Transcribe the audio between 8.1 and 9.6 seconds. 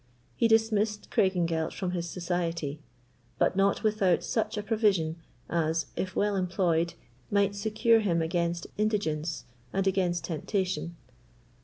against indigence